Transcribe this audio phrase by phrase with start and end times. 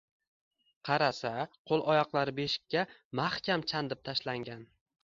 [0.89, 1.31] Qarasa
[1.73, 2.87] qo‘l-oyoqlari beshikka
[3.21, 4.69] mahkam chandib tashlangan.